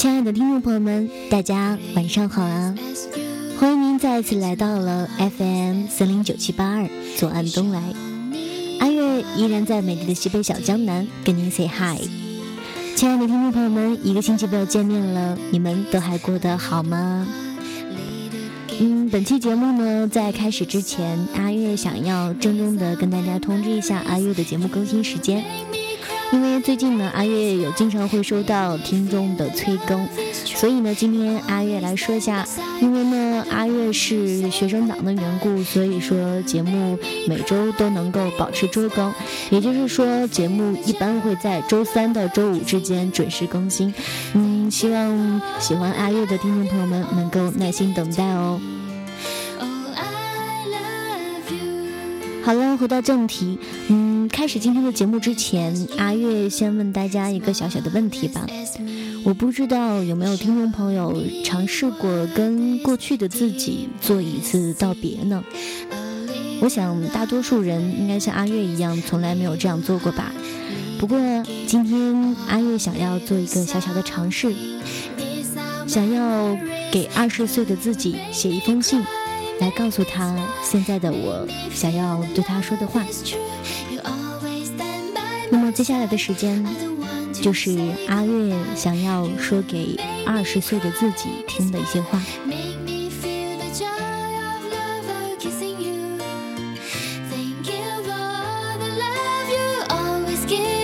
[0.00, 2.74] 亲爱的听众朋友们，大家晚上好啊！
[3.58, 6.88] 欢迎您再次来到了 FM 三零九七八二
[7.18, 7.82] 左岸东来，
[8.78, 12.00] 阿月依然在美丽的西北小江南跟您 say hi。
[12.96, 17.28] 亲爱的听众朋友们，一个星期没有见面了，你们都还过得好吗？
[18.80, 25.44] 嗯，本期节目呢，在开始之前，阿月想要郑重的跟大家通知一下阿月的节目更新时间。
[26.32, 30.06] 因为最近呢，阿月有经常会收到听众的催更，
[30.44, 32.46] 所以呢，今天阿月来说一下，
[32.80, 39.12] 因为呢，阿月是学生党的缘故，所以说节目每周都能够保持周更，
[39.50, 43.92] 也就是说，节目一般会在周三到周五之间准时更新。
[44.34, 48.60] 嗯，希望喜欢阿月的听众朋友们能够耐心等待哦。
[52.42, 53.58] 好了，回到正题，
[53.88, 58.46] 嗯，开始今天的节目之前，阿月先问大家一个小小的问题吧。
[59.24, 65.44] 我不知道有没有听众朋友尝试过跟过去的自己做一次道别呢？
[66.60, 70.32] 我想大多数人应该像阿月一样，从来没有这样做过吧。
[70.98, 71.18] 不过
[71.66, 74.54] 今天阿月想要做一个小小的尝试，
[75.86, 76.56] 想要
[76.90, 79.02] 给二十岁的自己写一封信。
[79.60, 83.04] 来告诉他，现在的我想要对他说的话。
[85.50, 86.64] 那么接下来的时间，
[87.32, 87.76] 就是
[88.08, 92.20] 阿月想要说给二十岁的自己听的一些话。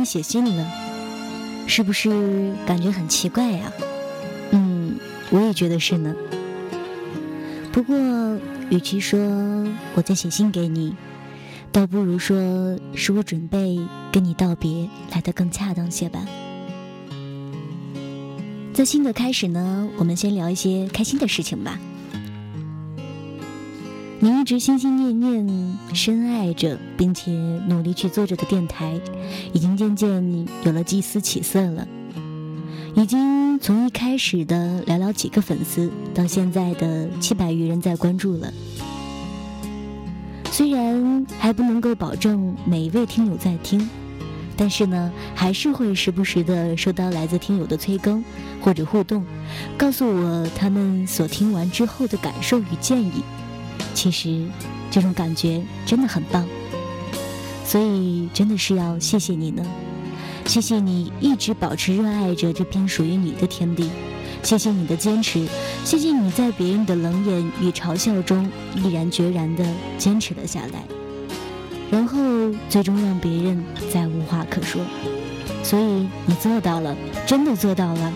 [0.00, 0.66] 你写信了，
[1.66, 3.70] 是不是感觉很奇怪呀？
[4.50, 6.14] 嗯，我也觉得是呢。
[7.70, 7.94] 不过，
[8.70, 9.20] 与其说
[9.94, 10.96] 我在写信给你，
[11.70, 13.78] 倒不如说是我准备
[14.10, 16.26] 跟你道别来的更恰当些吧。
[18.72, 21.78] 在新的开始呢，我们先聊一些开心的事情吧。
[24.22, 27.30] 你一直心心念念、深爱着，并且
[27.66, 29.00] 努力去做着的电台，
[29.54, 31.88] 已经渐渐有了祭司起色了。
[32.94, 38.52] 已经从一开始的寥寥几个粉丝，到现在的七百余人在关注了。
[40.52, 43.88] 虽然还不能够保证每一位听友在听，
[44.54, 48.22] 但是呢，还是会时不时的收到来自听友的催更
[48.60, 49.24] 或者互动，
[49.78, 53.22] 告诉我他们所听完之后的感受与建议。
[53.94, 54.46] 其实，
[54.90, 56.46] 这种感觉真的很棒，
[57.64, 59.64] 所以真的是要谢谢你呢。
[60.46, 63.88] 谢谢你一直保持热爱着这片属于你的天地，
[64.42, 65.46] 谢谢你的坚持，
[65.84, 69.64] 谢谢你在别人的冷眼与嘲笑中毅然决然地
[69.96, 70.82] 坚持了下来，
[71.90, 72.18] 然后
[72.68, 74.80] 最终让别人再无话可说。
[75.62, 76.96] 所以你做到了，
[77.26, 78.12] 真的做到了。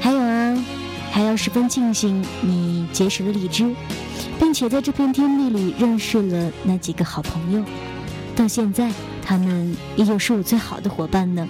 [0.00, 0.64] 还有啊，
[1.10, 3.74] 还要十分庆幸你结识了荔枝。
[4.38, 7.64] 并且在这片天地里认识了那几个好朋友，
[8.36, 8.90] 到现在
[9.24, 11.46] 他们依旧是我最好的伙伴呢。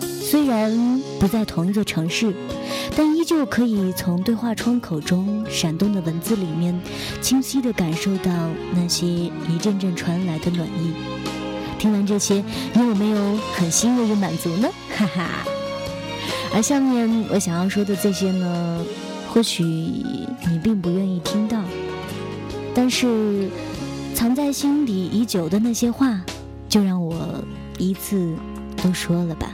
[0.00, 2.34] 虽然不在同一座城市，
[2.96, 6.80] 但依旧可以从对话窗口中闪动的文字里面，
[7.20, 8.32] 清晰地感受到
[8.74, 10.94] 那些一阵阵传来的暖意。
[11.78, 14.68] 听完这些，你有没有很欣慰又满足呢？
[14.96, 15.28] 哈哈。
[16.54, 18.84] 而下面我想要说的这些呢？
[19.32, 21.64] 或许你并不愿意听到，
[22.74, 23.48] 但是
[24.14, 26.20] 藏在心底已久的那些话，
[26.68, 27.42] 就让我
[27.78, 28.36] 一次
[28.82, 29.48] 都说了吧。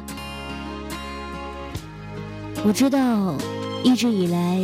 [2.65, 3.37] 我知道，
[3.84, 4.60] 一直以来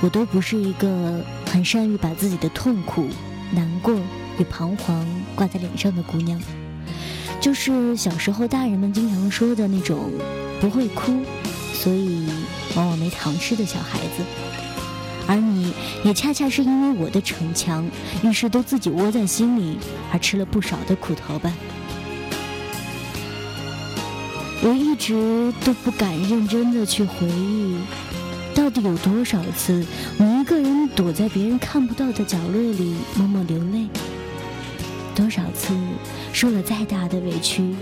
[0.00, 3.06] 我都不是一个很善于把自己的痛苦、
[3.52, 3.94] 难过
[4.36, 5.06] 与彷徨
[5.36, 6.40] 挂在脸上的姑娘，
[7.40, 10.10] 就是小时候大人们经常说的那种
[10.60, 11.12] 不会哭，
[11.72, 12.26] 所以。
[12.76, 14.24] 往往没糖吃的小孩子，
[15.26, 15.72] 而你
[16.04, 17.88] 也恰恰是因为我的逞强，
[18.22, 19.78] 于是都自己窝在心里，
[20.12, 21.52] 而吃了不少的苦头吧。
[24.62, 27.76] 我一直都不敢认真的去回忆，
[28.54, 29.84] 到底有多少次，
[30.18, 33.88] 你一个人躲在别人看不到的角落里默默流泪，
[35.14, 35.74] 多少次
[36.32, 37.74] 受了再大的委屈，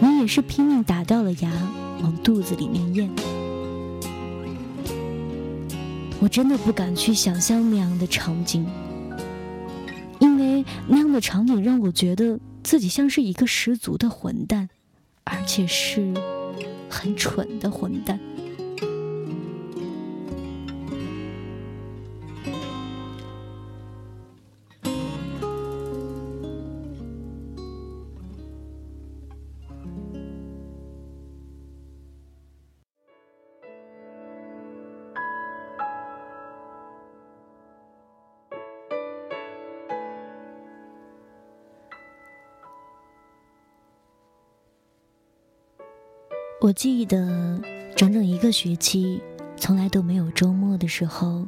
[0.00, 1.50] 你也是拼命打掉了牙
[2.02, 3.10] 往肚子里面咽。
[6.22, 8.64] 我真的不敢去想象那样的场景，
[10.20, 14.68] 因为那样的场景让我觉得自己像是一个十足的混蛋，
[15.24, 16.14] 而且是
[16.88, 18.20] 很蠢的混蛋。
[46.62, 47.60] 我记得
[47.96, 49.20] 整整一个学期，
[49.56, 51.44] 从来都没有周末的时候，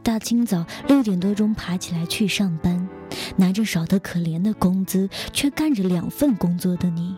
[0.00, 2.88] 大清早六点多钟爬起来去上班，
[3.36, 7.16] 拿着少得可怜的工资，却干着两份工作的你。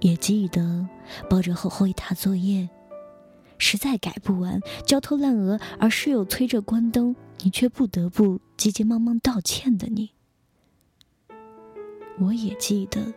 [0.00, 0.88] 也记得
[1.30, 2.68] 抱着厚厚一沓作业，
[3.56, 7.14] 实在改不完，焦头烂额，而室友催着关灯，
[7.44, 10.10] 你却不得不急急忙忙道歉的你。
[12.18, 13.14] 我也记得。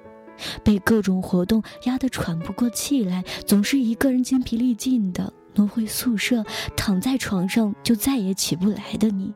[0.64, 6.44] 被各种活动压得喘不过气来，总是一个人精疲力尽的挪回宿舍，
[6.76, 9.34] 躺在床上就再也起不来的你。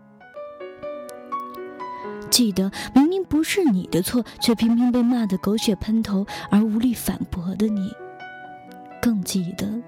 [2.29, 7.91] 记得明明不是你的错，却偏偏被骂得狗血喷头而无力反驳的你。
[9.01, 9.81] 更记得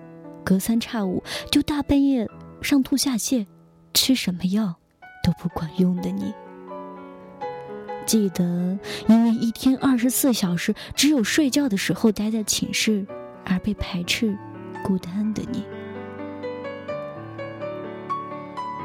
[0.45, 2.29] 隔三差五就大半夜
[2.61, 3.45] 上吐下泻，
[3.93, 4.75] 吃什么药
[5.23, 6.33] 都不管用的你。
[8.07, 13.05] 记得因为一天二十四小时只有睡觉的时候待在寝室
[13.43, 14.35] 而被排斥、
[14.81, 15.65] 孤单的你，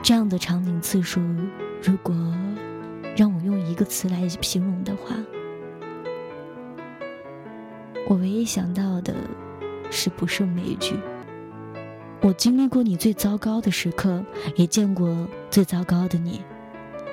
[0.02, 1.20] 这样的场景次数，
[1.80, 2.12] 如果
[3.16, 5.14] 让我用一个词来形容的话，
[8.08, 9.14] 我唯一想到的
[9.88, 10.96] 是不胜枚举。
[12.22, 14.24] 我经历过你最糟糕的时刻，
[14.56, 16.42] 也见过最糟糕的你，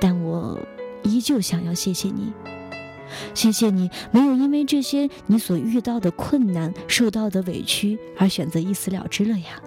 [0.02, 0.60] 但我。
[1.04, 2.34] 依旧想要谢谢你，
[3.34, 9.62] 谢谢你没有因为这些你所遇到的困难、受到的委屈而选择一死了之了呀。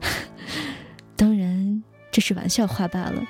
[1.16, 1.82] 当然，
[2.12, 3.22] 这是玩笑话罢了，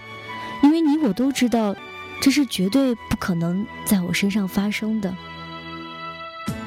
[0.62, 1.74] 因为你我都知道，
[2.20, 5.14] 这是绝对不可能在我身上发生的，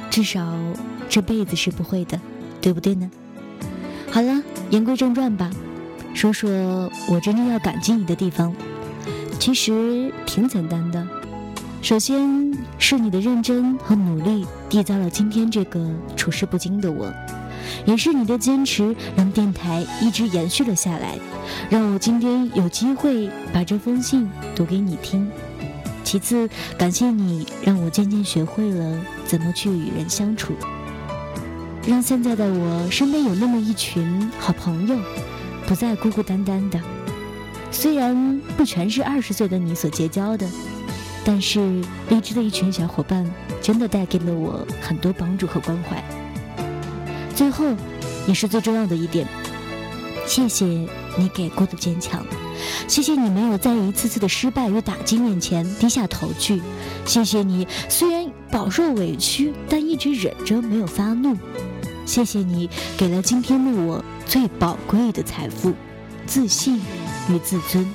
[0.09, 0.57] 至少
[1.09, 2.19] 这辈子是不会的，
[2.61, 3.09] 对不对呢？
[4.11, 5.51] 好了，言归正传吧，
[6.13, 8.55] 说说我真正要感激你的地方。
[9.39, 11.07] 其实挺简单的，
[11.81, 15.79] 首先是你的认真和努力缔造了今天这个
[16.15, 17.11] 处事不惊的我，
[17.85, 21.17] 也是你的坚持让电台一直延续了下来，
[21.69, 25.31] 让我今天有机会把这封信读给你听。
[26.03, 30.53] 其次，感谢你让我渐渐学会了怎么去与人相处，
[31.87, 34.97] 让现在的我身边有那么一群好朋友，
[35.65, 36.77] 不再孤孤单单的。
[37.71, 40.47] 虽然不全是二十岁的你所结交的，
[41.23, 41.59] 但是
[42.09, 43.29] 励志的一群小伙伴
[43.61, 46.03] 真的带给了我很多帮助和关怀。
[47.35, 47.65] 最后，
[48.27, 49.25] 也是最重要的一点，
[50.25, 52.25] 谢谢你给过的坚强，
[52.87, 56.61] 谢谢你没有在一次次的失败与打击面前低下头去，
[57.05, 61.37] 谢谢你虽然饱受委屈，但一直忍着没有发怒，
[62.05, 65.73] 谢谢你给了今天的我最宝贵的财富——
[66.27, 66.81] 自信。
[67.29, 67.85] 与自尊，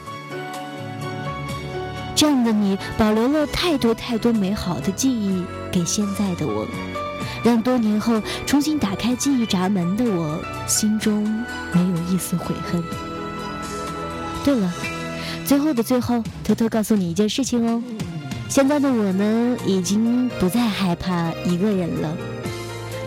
[2.14, 6.67] 这样的你保留了太多太多美好的记忆给现在的我，
[7.45, 11.25] 让多年后重新打开记忆闸门的我心中
[11.73, 12.83] 没有一丝悔恨。
[14.45, 14.73] 对了，
[15.45, 17.83] 最后的最后，偷偷告诉你一件事情哦，
[18.49, 22.17] 现在的我呢，已经不再害怕一个人了，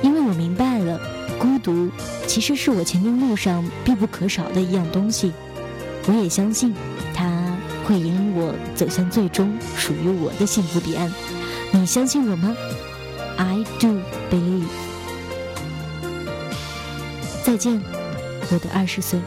[0.02, 1.00] 因为我明白了，
[1.40, 1.90] 孤独
[2.26, 5.32] 其实是我前进路上必不可少的一样东西。
[6.08, 6.74] 我也相信，
[7.14, 7.30] 他
[7.86, 11.12] 会引领我走向最终属于我的幸福彼岸。
[11.72, 12.56] 你相信我吗
[13.36, 14.00] ？I do
[14.32, 14.64] believe。
[17.44, 17.82] 再见，
[18.50, 19.20] 我的二十岁。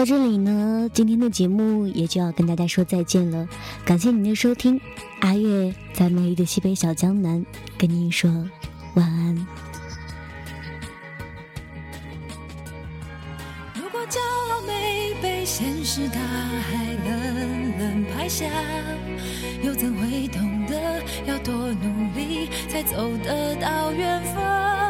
[0.00, 3.46] 到这里呢，今天的节目也就要跟大家说再见了。
[3.84, 4.80] 感谢您的收听，
[5.20, 7.44] 阿月在美丽的西北小江南
[7.76, 8.30] 跟您说
[8.94, 9.46] 晚安。
[13.74, 18.46] 如果骄傲没被现实大海冷冷拍下，
[19.62, 24.89] 又怎会懂得要多努力才走得到远方？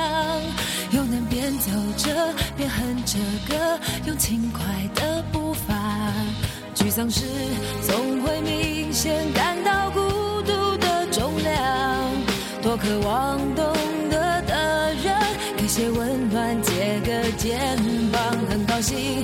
[1.71, 4.61] 走着边哼着歌，用轻快
[4.93, 5.73] 的步伐。
[6.75, 7.23] 沮丧时
[7.81, 10.01] 总会明显感到孤
[10.41, 11.53] 独的重量。
[12.61, 13.73] 多渴望懂
[14.09, 15.15] 得的人，
[15.55, 17.57] 给些温暖，借个肩
[18.11, 18.21] 膀。
[18.49, 19.23] 很高兴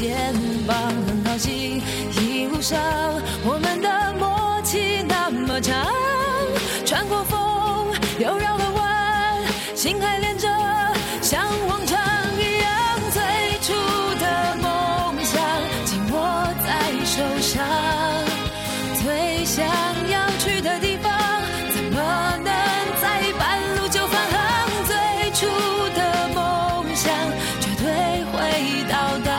[0.00, 0.32] 肩
[0.66, 0.74] 膀
[1.06, 1.82] 很高兴
[2.22, 2.80] 一路上
[3.44, 5.86] 我们的默契那么长
[6.86, 10.48] 穿过风又绕了弯心还连着
[11.20, 12.00] 像往常
[12.38, 12.72] 一样
[13.12, 13.20] 最
[13.60, 13.74] 初
[14.18, 15.38] 的梦想
[15.84, 16.70] 紧握在
[17.04, 17.60] 手上
[19.04, 19.66] 最想
[20.08, 21.12] 要去的地方
[21.74, 22.00] 怎么
[22.42, 22.50] 能
[23.02, 24.40] 在半路就返航
[24.88, 25.46] 最初
[25.94, 27.12] 的梦想
[27.60, 29.29] 绝对会到达